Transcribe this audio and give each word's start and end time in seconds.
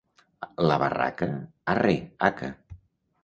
La 0.69 0.77
Barraca? 0.83 1.27
Arre, 1.75 1.93
haca! 2.29 2.49